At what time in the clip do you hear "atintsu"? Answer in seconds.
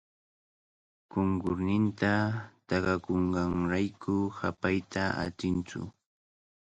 5.25-5.81